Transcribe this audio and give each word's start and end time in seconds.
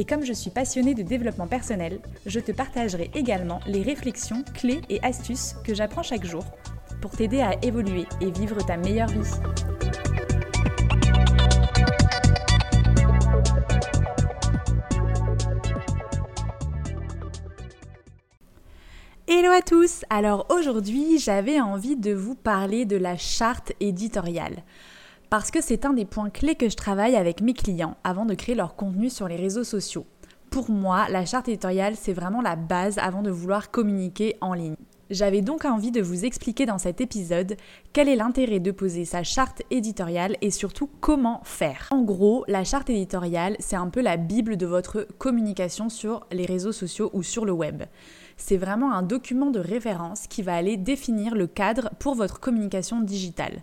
Et 0.00 0.04
comme 0.04 0.24
je 0.24 0.32
suis 0.32 0.50
passionnée 0.50 0.94
de 0.94 1.02
développement 1.02 1.48
personnel, 1.48 1.98
je 2.24 2.38
te 2.38 2.52
partagerai 2.52 3.10
également 3.14 3.58
les 3.66 3.82
réflexions, 3.82 4.44
clés 4.54 4.80
et 4.88 5.02
astuces 5.02 5.56
que 5.64 5.74
j'apprends 5.74 6.04
chaque 6.04 6.24
jour 6.24 6.44
pour 7.02 7.10
t'aider 7.10 7.40
à 7.40 7.56
évoluer 7.64 8.06
et 8.20 8.30
vivre 8.30 8.64
ta 8.64 8.76
meilleure 8.76 9.08
vie. 9.08 9.28
Hello 19.26 19.50
à 19.50 19.62
tous 19.62 20.04
Alors 20.10 20.46
aujourd'hui 20.48 21.18
j'avais 21.18 21.60
envie 21.60 21.96
de 21.96 22.12
vous 22.12 22.36
parler 22.36 22.84
de 22.84 22.96
la 22.96 23.16
charte 23.16 23.72
éditoriale 23.80 24.62
parce 25.30 25.50
que 25.50 25.60
c'est 25.60 25.84
un 25.84 25.92
des 25.92 26.04
points 26.04 26.30
clés 26.30 26.54
que 26.54 26.68
je 26.68 26.76
travaille 26.76 27.16
avec 27.16 27.40
mes 27.40 27.54
clients 27.54 27.96
avant 28.04 28.24
de 28.24 28.34
créer 28.34 28.54
leur 28.54 28.76
contenu 28.76 29.10
sur 29.10 29.28
les 29.28 29.36
réseaux 29.36 29.64
sociaux. 29.64 30.06
Pour 30.50 30.70
moi, 30.70 31.06
la 31.10 31.26
charte 31.26 31.48
éditoriale, 31.48 31.96
c'est 31.96 32.14
vraiment 32.14 32.40
la 32.40 32.56
base 32.56 32.98
avant 32.98 33.22
de 33.22 33.30
vouloir 33.30 33.70
communiquer 33.70 34.36
en 34.40 34.54
ligne. 34.54 34.76
J'avais 35.10 35.40
donc 35.40 35.64
envie 35.64 35.90
de 35.90 36.02
vous 36.02 36.26
expliquer 36.26 36.66
dans 36.66 36.76
cet 36.76 37.00
épisode 37.00 37.56
quel 37.94 38.08
est 38.08 38.16
l'intérêt 38.16 38.60
de 38.60 38.70
poser 38.70 39.06
sa 39.06 39.22
charte 39.22 39.62
éditoriale 39.70 40.36
et 40.42 40.50
surtout 40.50 40.90
comment 41.00 41.40
faire. 41.44 41.88
En 41.90 42.02
gros, 42.02 42.44
la 42.46 42.64
charte 42.64 42.90
éditoriale, 42.90 43.56
c'est 43.58 43.76
un 43.76 43.88
peu 43.88 44.02
la 44.02 44.18
bible 44.18 44.58
de 44.58 44.66
votre 44.66 45.06
communication 45.16 45.88
sur 45.88 46.26
les 46.30 46.44
réseaux 46.44 46.72
sociaux 46.72 47.10
ou 47.14 47.22
sur 47.22 47.46
le 47.46 47.52
web. 47.52 47.84
C'est 48.36 48.58
vraiment 48.58 48.92
un 48.92 49.02
document 49.02 49.50
de 49.50 49.60
référence 49.60 50.26
qui 50.26 50.42
va 50.42 50.54
aller 50.54 50.76
définir 50.76 51.34
le 51.34 51.46
cadre 51.46 51.90
pour 51.98 52.14
votre 52.14 52.38
communication 52.38 53.00
digitale. 53.00 53.62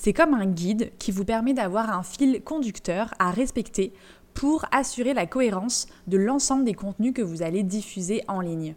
C'est 0.00 0.12
comme 0.12 0.32
un 0.32 0.46
guide 0.46 0.92
qui 1.00 1.10
vous 1.10 1.24
permet 1.24 1.54
d'avoir 1.54 1.90
un 1.90 2.04
fil 2.04 2.40
conducteur 2.44 3.12
à 3.18 3.32
respecter 3.32 3.92
pour 4.32 4.64
assurer 4.70 5.12
la 5.12 5.26
cohérence 5.26 5.88
de 6.06 6.16
l'ensemble 6.16 6.64
des 6.64 6.74
contenus 6.74 7.12
que 7.12 7.20
vous 7.20 7.42
allez 7.42 7.64
diffuser 7.64 8.22
en 8.28 8.40
ligne. 8.40 8.76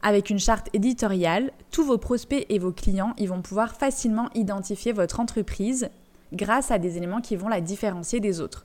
Avec 0.00 0.30
une 0.30 0.38
charte 0.38 0.70
éditoriale, 0.72 1.52
tous 1.70 1.84
vos 1.84 1.98
prospects 1.98 2.46
et 2.48 2.58
vos 2.58 2.72
clients 2.72 3.14
vont 3.20 3.42
pouvoir 3.42 3.76
facilement 3.76 4.30
identifier 4.34 4.92
votre 4.92 5.20
entreprise 5.20 5.90
grâce 6.32 6.70
à 6.70 6.78
des 6.78 6.96
éléments 6.96 7.20
qui 7.20 7.36
vont 7.36 7.48
la 7.48 7.60
différencier 7.60 8.18
des 8.18 8.40
autres. 8.40 8.64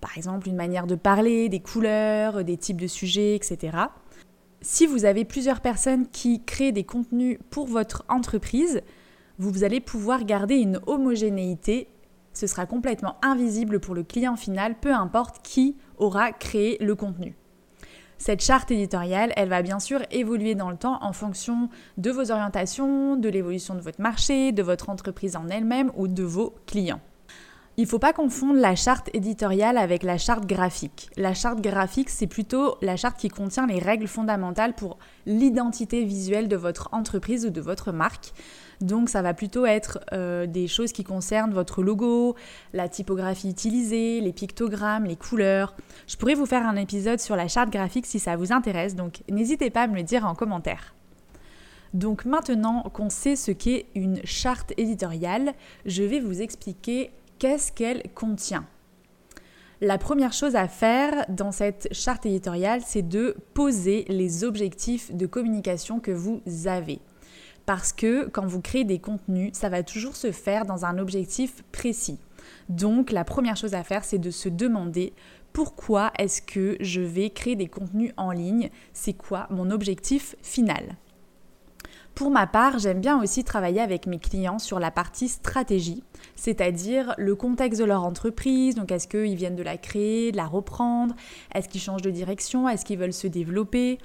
Par 0.00 0.18
exemple, 0.18 0.48
une 0.48 0.56
manière 0.56 0.88
de 0.88 0.96
parler, 0.96 1.48
des 1.48 1.60
couleurs, 1.60 2.42
des 2.42 2.56
types 2.56 2.80
de 2.80 2.88
sujets, 2.88 3.36
etc. 3.36 3.78
Si 4.62 4.84
vous 4.84 5.04
avez 5.04 5.24
plusieurs 5.24 5.60
personnes 5.60 6.08
qui 6.08 6.42
créent 6.42 6.72
des 6.72 6.82
contenus 6.82 7.38
pour 7.50 7.68
votre 7.68 8.04
entreprise, 8.08 8.82
vous 9.38 9.64
allez 9.64 9.80
pouvoir 9.80 10.24
garder 10.24 10.56
une 10.56 10.80
homogénéité. 10.86 11.88
Ce 12.32 12.46
sera 12.46 12.66
complètement 12.66 13.16
invisible 13.22 13.80
pour 13.80 13.94
le 13.94 14.02
client 14.02 14.36
final, 14.36 14.76
peu 14.78 14.92
importe 14.92 15.40
qui 15.42 15.76
aura 15.98 16.32
créé 16.32 16.76
le 16.80 16.94
contenu. 16.94 17.36
Cette 18.18 18.42
charte 18.42 18.70
éditoriale, 18.70 19.32
elle 19.36 19.50
va 19.50 19.60
bien 19.60 19.78
sûr 19.78 20.00
évoluer 20.10 20.54
dans 20.54 20.70
le 20.70 20.76
temps 20.76 20.98
en 21.02 21.12
fonction 21.12 21.68
de 21.98 22.10
vos 22.10 22.30
orientations, 22.30 23.16
de 23.16 23.28
l'évolution 23.28 23.74
de 23.74 23.80
votre 23.80 24.00
marché, 24.00 24.52
de 24.52 24.62
votre 24.62 24.88
entreprise 24.88 25.36
en 25.36 25.48
elle-même 25.48 25.92
ou 25.96 26.08
de 26.08 26.22
vos 26.22 26.54
clients. 26.66 27.00
Il 27.78 27.82
ne 27.82 27.88
faut 27.88 27.98
pas 27.98 28.14
confondre 28.14 28.58
la 28.58 28.74
charte 28.74 29.10
éditoriale 29.12 29.76
avec 29.76 30.02
la 30.02 30.16
charte 30.16 30.46
graphique. 30.46 31.10
La 31.18 31.34
charte 31.34 31.60
graphique, 31.60 32.08
c'est 32.08 32.26
plutôt 32.26 32.76
la 32.80 32.96
charte 32.96 33.18
qui 33.18 33.28
contient 33.28 33.66
les 33.66 33.78
règles 33.78 34.08
fondamentales 34.08 34.74
pour 34.74 34.96
l'identité 35.26 36.02
visuelle 36.02 36.48
de 36.48 36.56
votre 36.56 36.88
entreprise 36.92 37.44
ou 37.44 37.50
de 37.50 37.60
votre 37.60 37.92
marque. 37.92 38.32
Donc 38.80 39.10
ça 39.10 39.20
va 39.20 39.34
plutôt 39.34 39.66
être 39.66 39.98
euh, 40.14 40.46
des 40.46 40.68
choses 40.68 40.92
qui 40.92 41.04
concernent 41.04 41.52
votre 41.52 41.82
logo, 41.82 42.34
la 42.72 42.88
typographie 42.88 43.50
utilisée, 43.50 44.22
les 44.22 44.32
pictogrammes, 44.32 45.04
les 45.04 45.16
couleurs. 45.16 45.74
Je 46.06 46.16
pourrais 46.16 46.34
vous 46.34 46.46
faire 46.46 46.66
un 46.66 46.76
épisode 46.76 47.20
sur 47.20 47.36
la 47.36 47.46
charte 47.46 47.68
graphique 47.68 48.06
si 48.06 48.18
ça 48.18 48.36
vous 48.36 48.52
intéresse, 48.52 48.94
donc 48.94 49.22
n'hésitez 49.30 49.68
pas 49.68 49.82
à 49.82 49.86
me 49.86 49.96
le 49.96 50.02
dire 50.02 50.24
en 50.24 50.34
commentaire. 50.34 50.94
Donc 51.92 52.24
maintenant 52.24 52.82
qu'on 52.84 53.10
sait 53.10 53.36
ce 53.36 53.50
qu'est 53.50 53.86
une 53.94 54.20
charte 54.24 54.72
éditoriale, 54.78 55.52
je 55.84 56.02
vais 56.02 56.20
vous 56.20 56.40
expliquer 56.40 57.10
qu'est-ce 57.38 57.72
qu'elle 57.72 58.02
contient. 58.14 58.66
La 59.82 59.98
première 59.98 60.32
chose 60.32 60.56
à 60.56 60.68
faire 60.68 61.26
dans 61.28 61.52
cette 61.52 61.88
charte 61.92 62.24
éditoriale, 62.24 62.80
c'est 62.84 63.06
de 63.06 63.36
poser 63.52 64.06
les 64.08 64.42
objectifs 64.42 65.12
de 65.12 65.26
communication 65.26 66.00
que 66.00 66.10
vous 66.10 66.40
avez. 66.64 67.00
Parce 67.66 67.92
que 67.92 68.26
quand 68.28 68.46
vous 68.46 68.62
créez 68.62 68.84
des 68.84 69.00
contenus, 69.00 69.50
ça 69.52 69.68
va 69.68 69.82
toujours 69.82 70.16
se 70.16 70.32
faire 70.32 70.64
dans 70.64 70.86
un 70.86 70.98
objectif 70.98 71.62
précis. 71.72 72.18
Donc 72.68 73.10
la 73.10 73.24
première 73.24 73.56
chose 73.56 73.74
à 73.74 73.82
faire, 73.82 74.04
c'est 74.04 74.18
de 74.18 74.30
se 74.30 74.48
demander 74.48 75.12
pourquoi 75.52 76.12
est-ce 76.18 76.40
que 76.40 76.76
je 76.80 77.00
vais 77.00 77.30
créer 77.30 77.56
des 77.56 77.66
contenus 77.66 78.12
en 78.16 78.30
ligne 78.30 78.70
C'est 78.92 79.14
quoi 79.14 79.46
mon 79.50 79.70
objectif 79.70 80.36
final 80.42 80.96
pour 82.16 82.30
ma 82.30 82.46
part, 82.46 82.78
j'aime 82.78 83.00
bien 83.00 83.22
aussi 83.22 83.44
travailler 83.44 83.82
avec 83.82 84.06
mes 84.06 84.18
clients 84.18 84.58
sur 84.58 84.80
la 84.80 84.90
partie 84.90 85.28
stratégie, 85.28 86.02
c'est-à-dire 86.34 87.14
le 87.18 87.36
contexte 87.36 87.78
de 87.78 87.84
leur 87.84 88.04
entreprise. 88.04 88.74
Donc, 88.74 88.90
est-ce 88.90 89.06
qu'ils 89.06 89.36
viennent 89.36 89.54
de 89.54 89.62
la 89.62 89.76
créer, 89.76 90.32
de 90.32 90.38
la 90.38 90.46
reprendre 90.46 91.14
Est-ce 91.54 91.68
qu'ils 91.68 91.82
changent 91.82 92.00
de 92.00 92.10
direction 92.10 92.70
Est-ce 92.70 92.86
qu'ils 92.86 92.98
veulent 92.98 93.12
se 93.12 93.26
développer 93.26 93.98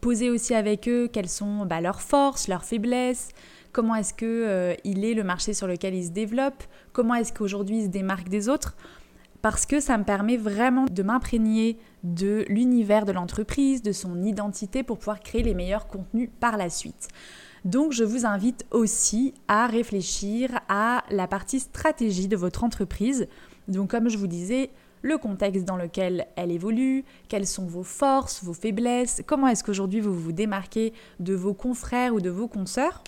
Poser 0.00 0.30
aussi 0.30 0.54
avec 0.54 0.88
eux 0.88 1.06
quelles 1.12 1.28
sont 1.28 1.66
bah, 1.66 1.82
leurs 1.82 2.00
forces, 2.00 2.48
leurs 2.48 2.64
faiblesses. 2.64 3.28
Comment 3.72 3.94
est-ce 3.94 4.14
qu'il 4.14 4.26
euh, 4.26 4.74
est 4.82 5.14
le 5.14 5.22
marché 5.22 5.52
sur 5.52 5.66
lequel 5.66 5.94
ils 5.94 6.06
se 6.06 6.12
développent 6.12 6.64
Comment 6.94 7.14
est-ce 7.14 7.34
qu'aujourd'hui 7.34 7.80
ils 7.80 7.84
se 7.84 7.88
démarquent 7.88 8.30
des 8.30 8.48
autres 8.48 8.74
parce 9.42 9.64
que 9.64 9.80
ça 9.80 9.96
me 9.96 10.04
permet 10.04 10.36
vraiment 10.36 10.84
de 10.84 11.02
m'imprégner 11.02 11.78
de 12.04 12.44
l'univers 12.48 13.06
de 13.06 13.12
l'entreprise, 13.12 13.80
de 13.80 13.92
son 13.92 14.22
identité 14.22 14.82
pour 14.82 14.98
pouvoir 14.98 15.20
créer 15.20 15.42
les 15.42 15.54
meilleurs 15.54 15.86
contenus 15.86 16.28
par 16.40 16.58
la 16.58 16.68
suite. 16.68 17.08
Donc 17.64 17.92
je 17.92 18.04
vous 18.04 18.24
invite 18.26 18.64
aussi 18.70 19.34
à 19.48 19.66
réfléchir 19.66 20.60
à 20.68 21.04
la 21.10 21.26
partie 21.26 21.60
stratégie 21.60 22.28
de 22.28 22.36
votre 22.36 22.64
entreprise. 22.64 23.28
Donc 23.68 23.90
comme 23.90 24.08
je 24.08 24.18
vous 24.18 24.26
disais, 24.26 24.70
le 25.02 25.18
contexte 25.18 25.64
dans 25.64 25.76
lequel 25.76 26.26
elle 26.36 26.50
évolue, 26.50 27.04
quelles 27.28 27.46
sont 27.46 27.66
vos 27.66 27.82
forces, 27.82 28.44
vos 28.44 28.52
faiblesses, 28.52 29.22
comment 29.26 29.48
est-ce 29.48 29.64
qu'aujourd'hui 29.64 30.00
vous 30.00 30.14
vous 30.14 30.32
démarquez 30.32 30.92
de 31.20 31.34
vos 31.34 31.54
confrères 31.54 32.14
ou 32.14 32.20
de 32.20 32.30
vos 32.30 32.48
consoeurs. 32.48 33.02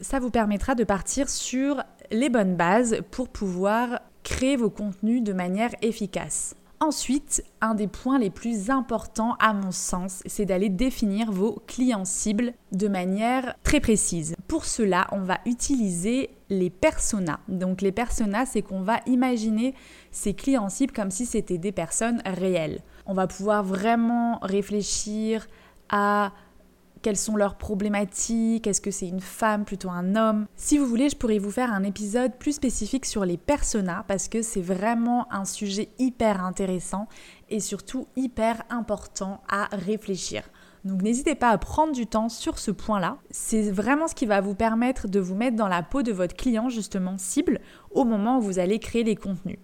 Ça 0.00 0.18
vous 0.18 0.30
permettra 0.30 0.74
de 0.74 0.84
partir 0.84 1.28
sur 1.28 1.82
les 2.10 2.28
bonnes 2.28 2.56
bases 2.56 2.98
pour 3.10 3.28
pouvoir 3.28 4.00
créer 4.22 4.56
vos 4.56 4.70
contenus 4.70 5.22
de 5.22 5.32
manière 5.32 5.70
efficace. 5.82 6.54
Ensuite, 6.78 7.42
un 7.62 7.74
des 7.74 7.86
points 7.86 8.18
les 8.18 8.28
plus 8.28 8.68
importants 8.68 9.34
à 9.40 9.54
mon 9.54 9.72
sens, 9.72 10.22
c'est 10.26 10.44
d'aller 10.44 10.68
définir 10.68 11.32
vos 11.32 11.62
clients 11.66 12.04
cibles 12.04 12.52
de 12.72 12.86
manière 12.86 13.54
très 13.62 13.80
précise. 13.80 14.36
Pour 14.46 14.66
cela, 14.66 15.06
on 15.10 15.20
va 15.20 15.38
utiliser 15.46 16.28
les 16.50 16.68
personas. 16.68 17.40
Donc 17.48 17.80
les 17.80 17.92
personas, 17.92 18.44
c'est 18.44 18.60
qu'on 18.60 18.82
va 18.82 19.00
imaginer 19.06 19.74
ces 20.10 20.34
clients 20.34 20.68
cibles 20.68 20.92
comme 20.92 21.10
si 21.10 21.24
c'était 21.24 21.56
des 21.56 21.72
personnes 21.72 22.20
réelles. 22.26 22.82
On 23.06 23.14
va 23.14 23.26
pouvoir 23.26 23.64
vraiment 23.64 24.38
réfléchir 24.42 25.46
à 25.88 26.32
quelles 27.06 27.16
sont 27.16 27.36
leurs 27.36 27.54
problématiques, 27.54 28.66
est-ce 28.66 28.80
que 28.80 28.90
c'est 28.90 29.06
une 29.06 29.20
femme, 29.20 29.64
plutôt 29.64 29.90
un 29.90 30.16
homme. 30.16 30.46
Si 30.56 30.76
vous 30.76 30.86
voulez, 30.86 31.08
je 31.08 31.14
pourrais 31.14 31.38
vous 31.38 31.52
faire 31.52 31.72
un 31.72 31.84
épisode 31.84 32.34
plus 32.36 32.54
spécifique 32.54 33.06
sur 33.06 33.24
les 33.24 33.36
personas 33.36 34.04
parce 34.08 34.26
que 34.26 34.42
c'est 34.42 34.60
vraiment 34.60 35.32
un 35.32 35.44
sujet 35.44 35.90
hyper 36.00 36.44
intéressant 36.44 37.06
et 37.48 37.60
surtout 37.60 38.08
hyper 38.16 38.60
important 38.70 39.40
à 39.48 39.68
réfléchir. 39.70 40.42
Donc 40.82 41.00
n'hésitez 41.00 41.36
pas 41.36 41.50
à 41.50 41.58
prendre 41.58 41.92
du 41.92 42.08
temps 42.08 42.28
sur 42.28 42.58
ce 42.58 42.72
point-là. 42.72 43.18
C'est 43.30 43.70
vraiment 43.70 44.08
ce 44.08 44.16
qui 44.16 44.26
va 44.26 44.40
vous 44.40 44.56
permettre 44.56 45.06
de 45.06 45.20
vous 45.20 45.36
mettre 45.36 45.56
dans 45.56 45.68
la 45.68 45.84
peau 45.84 46.02
de 46.02 46.10
votre 46.10 46.34
client 46.34 46.70
justement 46.70 47.18
cible 47.18 47.60
au 47.92 48.02
moment 48.02 48.38
où 48.38 48.40
vous 48.40 48.58
allez 48.58 48.80
créer 48.80 49.04
les 49.04 49.14
contenus 49.14 49.58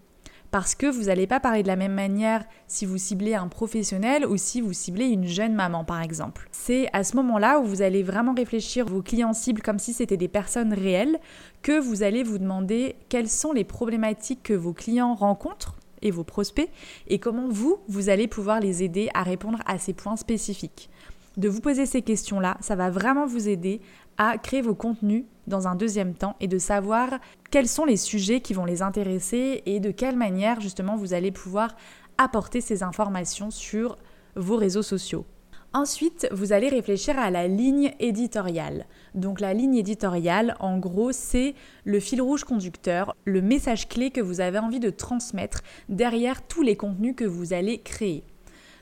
parce 0.52 0.74
que 0.74 0.86
vous 0.86 1.04
n'allez 1.04 1.26
pas 1.26 1.40
parler 1.40 1.62
de 1.62 1.68
la 1.68 1.76
même 1.76 1.94
manière 1.94 2.44
si 2.66 2.84
vous 2.84 2.98
ciblez 2.98 3.34
un 3.34 3.48
professionnel 3.48 4.26
ou 4.26 4.36
si 4.36 4.60
vous 4.60 4.74
ciblez 4.74 5.06
une 5.06 5.26
jeune 5.26 5.54
maman 5.54 5.82
par 5.82 6.02
exemple. 6.02 6.46
C'est 6.52 6.90
à 6.92 7.04
ce 7.04 7.16
moment-là 7.16 7.58
où 7.58 7.64
vous 7.64 7.80
allez 7.80 8.02
vraiment 8.02 8.34
réfléchir 8.34 8.84
vos 8.84 9.00
clients 9.00 9.32
cibles 9.32 9.62
comme 9.62 9.78
si 9.78 9.94
c'était 9.94 10.18
des 10.18 10.28
personnes 10.28 10.74
réelles 10.74 11.18
que 11.62 11.80
vous 11.80 12.02
allez 12.02 12.22
vous 12.22 12.38
demander 12.38 12.96
quelles 13.08 13.30
sont 13.30 13.52
les 13.52 13.64
problématiques 13.64 14.42
que 14.42 14.52
vos 14.52 14.74
clients 14.74 15.14
rencontrent 15.14 15.74
et 16.02 16.10
vos 16.10 16.24
prospects 16.24 16.68
et 17.08 17.18
comment 17.18 17.48
vous, 17.48 17.78
vous 17.88 18.10
allez 18.10 18.28
pouvoir 18.28 18.60
les 18.60 18.82
aider 18.82 19.08
à 19.14 19.22
répondre 19.22 19.60
à 19.64 19.78
ces 19.78 19.94
points 19.94 20.16
spécifiques. 20.16 20.90
De 21.38 21.48
vous 21.48 21.62
poser 21.62 21.86
ces 21.86 22.02
questions-là, 22.02 22.58
ça 22.60 22.76
va 22.76 22.90
vraiment 22.90 23.24
vous 23.24 23.48
aider 23.48 23.80
à 24.18 24.38
créer 24.38 24.62
vos 24.62 24.74
contenus 24.74 25.24
dans 25.46 25.68
un 25.68 25.74
deuxième 25.74 26.14
temps 26.14 26.36
et 26.40 26.48
de 26.48 26.58
savoir 26.58 27.18
quels 27.50 27.68
sont 27.68 27.84
les 27.84 27.96
sujets 27.96 28.40
qui 28.40 28.54
vont 28.54 28.64
les 28.64 28.82
intéresser 28.82 29.62
et 29.66 29.80
de 29.80 29.90
quelle 29.90 30.16
manière 30.16 30.60
justement 30.60 30.96
vous 30.96 31.14
allez 31.14 31.32
pouvoir 31.32 31.76
apporter 32.18 32.60
ces 32.60 32.82
informations 32.82 33.50
sur 33.50 33.98
vos 34.36 34.56
réseaux 34.56 34.82
sociaux. 34.82 35.26
Ensuite, 35.74 36.28
vous 36.32 36.52
allez 36.52 36.68
réfléchir 36.68 37.18
à 37.18 37.30
la 37.30 37.48
ligne 37.48 37.94
éditoriale. 37.98 38.84
Donc 39.14 39.40
la 39.40 39.54
ligne 39.54 39.76
éditoriale, 39.76 40.54
en 40.60 40.76
gros, 40.76 41.12
c'est 41.12 41.54
le 41.84 41.98
fil 41.98 42.20
rouge 42.20 42.44
conducteur, 42.44 43.16
le 43.24 43.40
message 43.40 43.88
clé 43.88 44.10
que 44.10 44.20
vous 44.20 44.42
avez 44.42 44.58
envie 44.58 44.80
de 44.80 44.90
transmettre 44.90 45.62
derrière 45.88 46.46
tous 46.46 46.60
les 46.60 46.76
contenus 46.76 47.14
que 47.16 47.24
vous 47.24 47.54
allez 47.54 47.78
créer. 47.78 48.22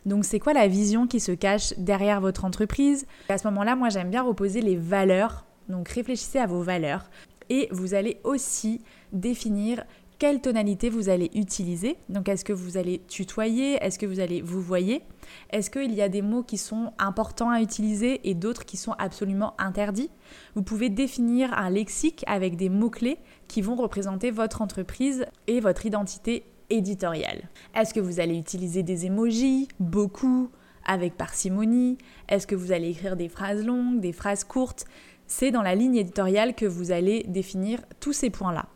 Donc 0.07 0.25
c'est 0.25 0.39
quoi 0.39 0.53
la 0.53 0.69
vision 0.69 1.07
qui 1.07 1.21
se 1.21 1.33
cache 1.33 1.75
derrière 1.77 2.21
votre 2.21 2.45
entreprise? 2.45 3.07
À 3.29 3.39
ce 3.39 3.47
moment-là, 3.49 3.77
moi 3.77 3.89
j'aime 3.89 4.11
bien 4.11 4.23
reposer 4.23 4.61
les 4.61 4.77
valeurs. 4.77 5.45
Donc 5.69 5.89
réfléchissez 5.89 6.39
à 6.39 6.47
vos 6.47 6.63
valeurs. 6.63 7.11
Et 7.49 7.69
vous 7.71 7.95
allez 7.95 8.21
aussi 8.25 8.81
définir 9.13 9.85
quelle 10.21 10.43
tonalité 10.43 10.91
vous 10.91 11.09
allez 11.09 11.31
utiliser. 11.35 11.97
Donc 12.11 12.29
est-ce 12.29 12.45
que 12.45 12.53
vous 12.53 12.77
allez 12.77 13.01
tutoyer? 13.09 13.83
Est-ce 13.83 13.99
que 13.99 14.05
vous 14.05 14.21
allez 14.21 14.43
vous 14.43 14.61
voyer? 14.61 15.03
Est-ce 15.49 15.71
qu'il 15.71 15.95
y 15.95 16.03
a 16.03 16.11
des 16.11 16.21
mots 16.21 16.43
qui 16.43 16.59
sont 16.59 16.93
importants 16.99 17.49
à 17.49 17.63
utiliser 17.63 18.29
et 18.29 18.35
d'autres 18.35 18.67
qui 18.67 18.77
sont 18.77 18.93
absolument 18.99 19.55
interdits? 19.59 20.11
Vous 20.55 20.63
pouvez 20.63 20.91
définir 20.91 21.57
un 21.57 21.71
lexique 21.71 22.23
avec 22.27 22.57
des 22.57 22.69
mots-clés 22.69 23.17
qui 23.49 23.63
vont 23.63 23.77
représenter 23.77 24.31
votre 24.31 24.61
entreprise 24.61 25.25
et 25.47 25.61
votre 25.61 25.87
identité 25.87 26.45
Est-ce 26.71 27.93
que 27.93 28.01
vous 28.01 28.21
allez 28.21 28.39
utiliser 28.39 28.83
des 28.83 29.07
emojis 29.07 29.69
Beaucoup 29.81 30.51
avec 30.87 31.17
parcimonie 31.17 31.99
Est-ce 32.29 32.47
que 32.47 32.55
vous 32.55 32.73
allez 32.73 32.91
écrire 32.91 33.17
des 33.17 33.29
phrases 33.29 33.65
longues, 33.65 34.01
des 34.01 34.13
phrases 34.13 34.45
courtes? 34.45 34.85
C'est 35.27 35.51
dans 35.51 35.63
la 35.63 35.75
ligne 35.75 35.97
éditoriale 35.97 36.55
que 36.55 36.67
vous 36.67 36.91
allez 36.91 37.25
définir 37.29 37.81
tous 37.99 38.13
ces 38.13 38.31
points-là. 38.31 38.67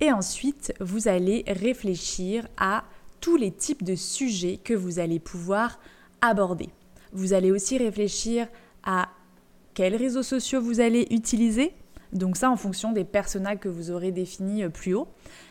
Et 0.00 0.12
ensuite, 0.12 0.72
vous 0.80 1.08
allez 1.08 1.44
réfléchir 1.46 2.48
à 2.56 2.84
tous 3.20 3.36
les 3.36 3.52
types 3.52 3.84
de 3.84 3.94
sujets 3.94 4.58
que 4.62 4.74
vous 4.74 4.98
allez 4.98 5.18
pouvoir 5.18 5.78
aborder. 6.22 6.68
Vous 7.12 7.32
allez 7.32 7.50
aussi 7.50 7.76
réfléchir 7.78 8.48
à 8.82 9.08
quels 9.74 9.96
réseaux 9.96 10.22
sociaux 10.22 10.60
vous 10.60 10.80
allez 10.80 11.06
utiliser. 11.10 11.72
Donc 12.12 12.36
ça 12.36 12.50
en 12.50 12.56
fonction 12.56 12.92
des 12.92 13.04
personnages 13.04 13.58
que 13.58 13.68
vous 13.68 13.90
aurez 13.90 14.10
définis 14.12 14.64
euh, 14.64 14.68
plus 14.68 14.94
haut. 14.94 15.08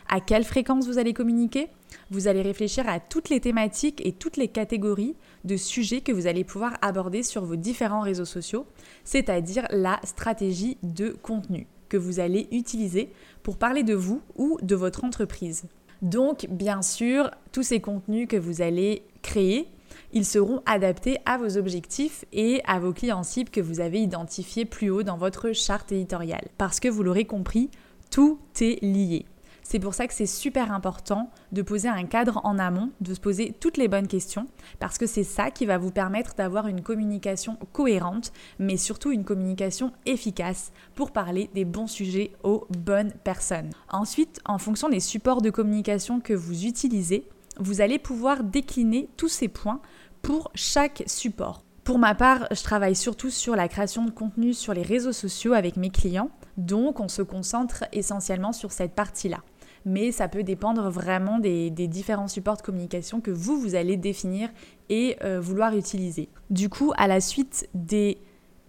À 0.08 0.20
quelle 0.20 0.44
fréquence 0.44 0.88
vous 0.88 0.98
allez 0.98 1.14
communiquer? 1.14 1.68
Vous 2.12 2.28
allez 2.28 2.42
réfléchir 2.42 2.88
à 2.88 3.00
toutes 3.00 3.30
les 3.30 3.40
thématiques 3.40 4.06
et 4.06 4.12
toutes 4.12 4.38
les 4.38 4.48
catégories 4.48 5.16
de 5.44 5.58
sujets 5.58 6.02
que 6.02 6.12
vous 6.12 6.28
allez 6.28 6.44
pouvoir 6.44 6.74
aborder 6.82 7.24
sur 7.24 7.46
vos 7.46 7.56
différents 7.56 8.02
réseaux 8.02 8.26
sociaux, 8.26 8.66
c'est-à-dire 9.04 9.66
la 9.72 10.00
stratégie 10.04 10.78
de 10.84 11.10
contenu 11.22 11.68
que 11.88 11.98
vous 11.98 12.20
allez 12.20 12.48
utiliser 12.52 13.12
pour 13.44 13.58
parler 13.58 13.84
de 13.84 13.96
vous 13.96 14.22
ou 14.36 14.58
de 14.62 14.76
votre 14.76 15.04
entreprise. 15.04 15.64
Donc, 16.02 16.48
bien 16.50 16.82
sûr, 16.82 17.30
tous 17.52 17.64
ces 17.64 17.82
contenus 17.82 18.28
que 18.28 18.38
vous 18.38 18.62
allez 18.62 19.04
créer, 19.22 19.68
ils 20.14 20.26
seront 20.26 20.62
adaptés 20.66 21.18
à 21.26 21.38
vos 21.38 21.58
objectifs 21.58 22.26
et 22.34 22.62
à 22.66 22.80
vos 22.80 22.94
clients 22.94 23.24
cibles 23.24 23.50
que 23.50 23.62
vous 23.62 23.80
avez 23.80 24.00
identifiés 24.02 24.66
plus 24.66 24.90
haut 24.90 25.04
dans 25.04 25.18
votre 25.18 25.52
charte 25.54 25.92
éditoriale. 25.92 26.48
Parce 26.58 26.80
que 26.80 26.88
vous 26.88 27.04
l'aurez 27.04 27.26
compris, 27.26 27.70
tout 28.10 28.40
est 28.62 28.84
lié. 28.84 29.26
C'est 29.70 29.78
pour 29.78 29.94
ça 29.94 30.08
que 30.08 30.16
c'est 30.16 30.26
super 30.26 30.72
important 30.72 31.30
de 31.52 31.62
poser 31.62 31.90
un 31.90 32.06
cadre 32.06 32.42
en 32.44 32.58
amont, 32.58 32.90
de 33.02 33.14
se 33.14 33.20
poser 33.20 33.54
toutes 33.60 33.78
les 33.78 33.88
bonnes 33.88 34.08
questions, 34.08 34.48
parce 34.80 34.98
que 34.98 35.06
c'est 35.06 35.24
ça 35.24 35.52
qui 35.52 35.68
va 35.68 35.78
vous 35.78 35.92
permettre 35.92 36.34
d'avoir 36.34 36.66
une 36.66 36.82
communication 36.82 37.56
cohérente, 37.72 38.34
mais 38.58 38.78
surtout 38.78 39.12
une 39.12 39.24
communication 39.24 39.92
efficace 40.08 40.72
pour 40.96 41.12
parler 41.12 41.52
des 41.54 41.66
bons 41.66 41.86
sujets 41.86 42.32
aux 42.42 42.66
bonnes 42.80 43.14
personnes. 43.24 43.70
Ensuite, 43.92 44.40
en 44.46 44.58
fonction 44.58 44.90
des 44.90 45.00
supports 45.00 45.44
de 45.44 45.52
communication 45.52 46.20
que 46.20 46.34
vous 46.34 46.66
utilisez, 46.66 47.30
vous 47.60 47.82
allez 47.82 48.00
pouvoir 48.00 48.44
décliner 48.44 49.10
tous 49.18 49.30
ces 49.30 49.48
points 49.48 49.82
pour 50.22 50.52
chaque 50.56 51.04
support. 51.08 51.64
Pour 51.84 52.00
ma 52.00 52.14
part, 52.14 52.48
je 52.52 52.62
travaille 52.62 52.96
surtout 52.96 53.30
sur 53.30 53.56
la 53.56 53.68
création 53.68 54.06
de 54.06 54.12
contenu 54.12 54.54
sur 54.54 54.74
les 54.74 54.84
réseaux 54.84 55.14
sociaux 55.14 55.54
avec 55.54 55.78
mes 55.78 55.90
clients, 55.90 56.30
donc 56.58 57.00
on 57.00 57.08
se 57.08 57.22
concentre 57.22 57.86
essentiellement 57.94 58.52
sur 58.52 58.72
cette 58.72 58.94
partie-là 58.94 59.40
mais 59.86 60.12
ça 60.12 60.28
peut 60.28 60.44
dépendre 60.44 60.90
vraiment 60.90 61.40
des, 61.40 61.70
différents 61.70 62.28
supports 62.28 62.58
de 62.58 62.62
communication 62.62 63.22
que 63.22 63.32
vous, 63.32 63.60
vous 63.60 63.76
allez 63.76 63.98
définir 63.98 64.50
et 64.90 65.18
euh, 65.24 65.40
vouloir 65.40 65.76
utiliser. 65.76 66.30
Du 66.50 66.70
coup, 66.70 66.94
à 66.98 67.08
la 67.08 67.22
suite 67.22 67.70
des 67.74 68.18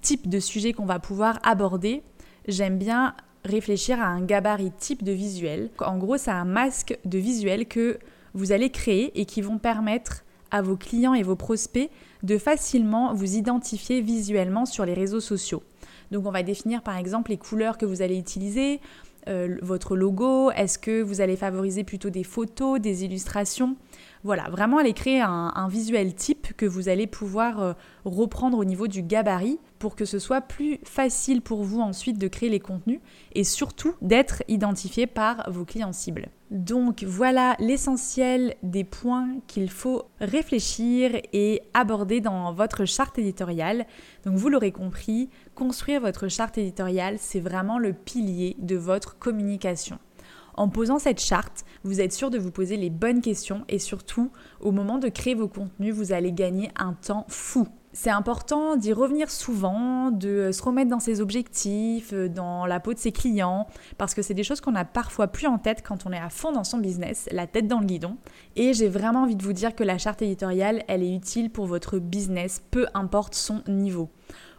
types 0.01 0.29
de 0.29 0.41
sujets 0.41 0.73
qu'on 0.73 0.87
va 0.87 0.99
pouvoir 0.99 1.39
aborder, 1.43 2.03
j'aime 2.49 2.79
bien 2.79 3.15
réfléchir 3.45 4.01
à 4.01 4.07
un 4.07 4.23
gabarit 4.23 4.73
type 4.73 5.03
de 5.03 5.13
visuel. 5.13 5.71
En 5.79 5.99
gros, 5.99 6.17
c'est 6.17 6.31
un 6.31 6.45
masque 6.45 6.99
de 7.05 7.19
visuel 7.19 7.67
que 7.67 7.99
vous 8.35 8.53
allez 8.53 8.71
créer 8.71 9.19
et 9.21 9.25
qui 9.25 9.43
vont 9.43 9.59
permettre 9.59 10.25
à 10.51 10.63
vos 10.63 10.77
clients 10.77 11.15
et 11.15 11.23
vos 11.23 11.37
prospects 11.37 11.91
de 12.23 12.39
facilement 12.39 13.15
vous 13.15 13.37
identifier 13.37 14.01
visuellement 14.01 14.67
sur 14.67 14.85
les 14.85 14.95
réseaux 14.95 15.21
sociaux. 15.21 15.63
Donc 16.11 16.27
on 16.27 16.31
va 16.31 16.43
définir 16.43 16.83
par 16.83 16.97
exemple 16.97 17.31
les 17.31 17.39
couleurs 17.39 17.79
que 17.79 17.87
vous 17.87 18.03
allez 18.03 18.19
utiliser, 18.19 18.81
euh, 19.29 19.57
votre 19.63 19.97
logo 19.97 20.51
Est-ce 20.51 20.79
que 20.79 21.03
vous 21.03 21.21
allez 21.21 21.37
favoriser 21.37 21.85
plutôt 21.85 22.11
des 22.11 22.25
photos, 22.25 22.81
des 22.81 23.05
illustrations? 23.05 23.77
Voilà, 24.23 24.51
vraiment 24.51 24.79
aller 24.79 24.93
créer 24.93 25.21
un, 25.21 25.69
visuel 25.69 26.15
type 26.15 26.53
que 26.57 26.67
vous 26.67 26.89
allez 26.89 27.07
pouvoir 27.07 27.61
euh, 27.61 27.73
reprendre 28.05 28.59
au 28.59 28.65
niveau 28.65 28.87
du 28.87 29.03
gabarit 29.03 29.59
pour 29.79 29.97
que 29.97 30.05
ce 30.05 30.19
soit 30.19 30.41
plus 30.41 30.79
facile 30.85 31.43
pour 31.43 31.63
vous 31.63 31.81
ensuite 31.81 32.19
de 32.19 32.29
créer 32.29 32.49
les 32.49 32.61
contenus 32.61 33.01
et 33.35 33.45
surtout 33.45 33.95
d'être 34.03 34.43
identifié 34.49 35.07
par 35.07 35.51
vos 35.51 35.65
clients 35.65 35.93
cibles. 35.93 36.29
Donc 36.51 37.05
voilà 37.05 37.55
l'essentiel 37.61 38.57
des 38.65 38.83
points 38.83 39.37
qu'il 39.47 39.71
faut 39.71 40.07
réfléchir 40.21 41.13
et 41.33 41.63
aborder 41.75 42.21
dans 42.21 42.53
votre 42.53 42.85
charte 42.85 43.19
éditoriale. 43.21 43.87
Donc 44.25 44.35
vous 44.35 44.49
l'aurez 44.49 44.73
compris, 44.73 45.31
construire 45.55 46.01
votre 46.01 46.27
charte 46.27 46.59
éditoriale, 46.59 47.17
c'est 47.19 47.41
vraiment 47.41 47.79
le 47.79 47.93
pilier 47.93 48.57
de 48.59 48.77
votre 48.77 49.17
communication. 49.19 49.99
En 50.61 50.69
posant 50.69 50.99
cette 50.99 51.23
charte, 51.23 51.65
vous 51.85 52.03
êtes 52.03 52.13
sûr 52.13 52.29
de 52.29 52.37
vous 52.37 52.51
poser 52.51 52.77
les 52.77 52.91
bonnes 52.91 53.23
questions 53.23 53.65
et 53.71 53.79
surtout, 53.79 54.31
au 54.61 54.73
moment 54.73 54.99
de 54.99 55.09
créer 55.09 55.35
vos 55.35 55.49
contenus, 55.49 55.95
vous 55.95 56.13
allez 56.13 56.33
gagner 56.33 56.71
un 56.77 56.93
temps 56.93 57.25
fou 57.29 57.67
c'est 57.93 58.11
important 58.11 58.77
d'y 58.77 58.93
revenir 58.93 59.31
souvent, 59.31 60.13
de 60.13 60.53
se 60.53 60.63
remettre 60.63 60.91
dans 60.91 61.01
ses 61.01 61.21
objectifs, 61.21 62.13
euh, 62.13 62.29
dans 62.29 62.65
la 62.67 62.79
peau 62.79 62.95
de 62.95 62.99
ses 62.99 63.11
clients, 63.11 63.67
parce 63.99 64.15
que 64.15 64.23
c'est 64.23 64.35
des 64.35 64.45
choses 64.45 64.61
qu'on 64.61 64.77
a 64.77 64.85
parfois 64.85 65.27
plus 65.27 65.49
en 65.49 65.59
tête 65.59 65.83
quand 65.85 66.07
on 66.07 66.13
est 66.13 66.19
à 66.19 66.31
fond 66.31 66.53
dans 66.53 66.63
son 66.63 66.79
business, 66.79 67.29
la 67.33 67.49
tête 67.49 67.67
dans 67.67 67.81
le 67.81 67.87
guidon. 67.87 68.17
Et 68.55 68.75
j'ai 68.75 68.89
vraiment 68.89 69.23
envie 69.23 69.35
de 69.35 69.43
vous 69.43 69.53
dire 69.53 69.75
que 69.75 69.83
la 69.83 69.99
charte 69.99 70.23
éditoriale, 70.23 70.85
elle 70.87 71.03
est 71.03 71.13
utile 71.13 71.51
pour 71.51 71.67
votre 71.67 71.99
business, 71.99 72.63
peu 72.71 72.87
importe 72.95 73.35
son 73.35 73.63
niveau. 73.67 74.09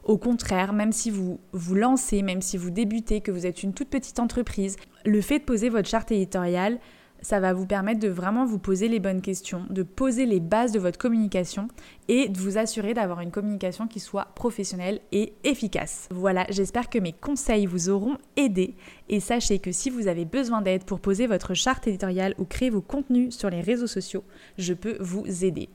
Au 0.03 0.17
contraire, 0.17 0.73
même 0.73 0.91
si 0.91 1.11
vous 1.11 1.39
vous 1.51 1.75
lancez, 1.75 2.21
même 2.21 2.41
si 2.41 2.57
vous 2.57 2.71
débutez, 2.71 3.21
que 3.21 3.31
vous 3.31 3.45
êtes 3.45 3.63
une 3.63 3.73
toute 3.73 3.89
petite 3.89 4.19
entreprise, 4.19 4.77
le 5.05 5.21
fait 5.21 5.39
de 5.39 5.43
poser 5.43 5.69
votre 5.69 5.89
charte 5.89 6.11
éditoriale, 6.11 6.79
ça 7.21 7.39
va 7.39 7.53
vous 7.53 7.67
permettre 7.67 7.99
de 7.99 8.07
vraiment 8.07 8.45
vous 8.45 8.57
poser 8.57 8.87
les 8.87 8.99
bonnes 8.99 9.21
questions, 9.21 9.65
de 9.69 9.83
poser 9.83 10.25
les 10.25 10.39
bases 10.39 10.71
de 10.71 10.79
votre 10.79 10.97
communication 10.97 11.67
et 12.07 12.29
de 12.29 12.37
vous 12.39 12.57
assurer 12.57 12.93
d'avoir 12.93 13.21
une 13.21 13.31
communication 13.31 13.87
qui 13.87 13.99
soit 13.99 14.29
professionnelle 14.35 15.01
et 15.11 15.33
efficace. 15.43 16.07
Voilà, 16.11 16.45
j'espère 16.49 16.89
que 16.89 16.97
mes 16.97 17.13
conseils 17.13 17.67
vous 17.67 17.89
auront 17.89 18.17
aidé 18.37 18.75
et 19.07 19.19
sachez 19.19 19.59
que 19.59 19.71
si 19.71 19.89
vous 19.89 20.07
avez 20.07 20.25
besoin 20.25 20.61
d'aide 20.61 20.83
pour 20.83 20.99
poser 20.99 21.27
votre 21.27 21.53
charte 21.53 21.87
éditoriale 21.87 22.33
ou 22.39 22.45
créer 22.45 22.71
vos 22.71 22.81
contenus 22.81 23.35
sur 23.35 23.49
les 23.49 23.61
réseaux 23.61 23.87
sociaux, 23.87 24.23
je 24.57 24.73
peux 24.73 24.97
vous 24.99 25.45
aider. 25.45 25.69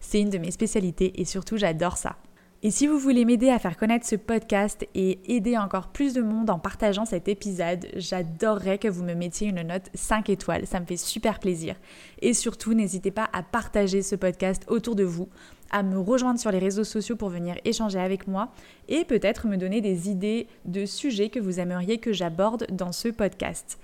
C'est 0.00 0.20
une 0.20 0.30
de 0.30 0.38
mes 0.38 0.50
spécialités 0.50 1.18
et 1.20 1.24
surtout 1.24 1.56
j'adore 1.56 1.96
ça. 1.96 2.16
Et 2.62 2.70
si 2.70 2.86
vous 2.86 2.98
voulez 2.98 3.24
m'aider 3.24 3.48
à 3.48 3.58
faire 3.58 3.78
connaître 3.78 4.06
ce 4.06 4.16
podcast 4.16 4.86
et 4.94 5.18
aider 5.34 5.56
encore 5.56 5.88
plus 5.88 6.12
de 6.12 6.20
monde 6.20 6.50
en 6.50 6.58
partageant 6.58 7.06
cet 7.06 7.26
épisode, 7.26 7.86
j'adorerais 7.96 8.76
que 8.76 8.86
vous 8.86 9.02
me 9.02 9.14
mettiez 9.14 9.48
une 9.48 9.62
note 9.62 9.88
5 9.94 10.28
étoiles, 10.28 10.66
ça 10.66 10.78
me 10.78 10.84
fait 10.84 10.98
super 10.98 11.38
plaisir. 11.38 11.74
Et 12.20 12.34
surtout, 12.34 12.74
n'hésitez 12.74 13.10
pas 13.10 13.30
à 13.32 13.42
partager 13.42 14.02
ce 14.02 14.14
podcast 14.14 14.64
autour 14.68 14.94
de 14.94 15.04
vous, 15.04 15.30
à 15.70 15.82
me 15.82 15.98
rejoindre 15.98 16.38
sur 16.38 16.50
les 16.50 16.58
réseaux 16.58 16.84
sociaux 16.84 17.16
pour 17.16 17.30
venir 17.30 17.54
échanger 17.64 17.98
avec 17.98 18.28
moi 18.28 18.52
et 18.90 19.06
peut-être 19.06 19.46
me 19.46 19.56
donner 19.56 19.80
des 19.80 20.10
idées 20.10 20.46
de 20.66 20.84
sujets 20.84 21.30
que 21.30 21.40
vous 21.40 21.60
aimeriez 21.60 21.96
que 21.96 22.12
j'aborde 22.12 22.66
dans 22.70 22.92
ce 22.92 23.08
podcast. 23.08 23.78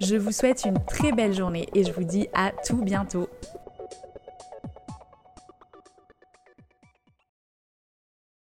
Je 0.00 0.14
vous 0.14 0.30
souhaite 0.30 0.64
une 0.64 0.78
très 0.86 1.10
belle 1.10 1.34
journée 1.34 1.66
et 1.74 1.82
je 1.82 1.90
vous 1.90 2.04
dis 2.04 2.28
à 2.34 2.52
tout 2.64 2.82
bientôt. 2.82 3.28